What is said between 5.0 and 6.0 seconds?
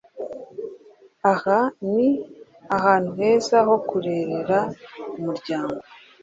umuryango.